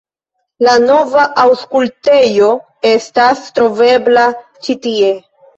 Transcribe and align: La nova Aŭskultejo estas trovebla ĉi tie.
La 0.67 0.71
nova 0.85 1.25
Aŭskultejo 1.43 2.49
estas 2.95 3.45
trovebla 3.59 4.25
ĉi 4.65 4.81
tie. 4.89 5.17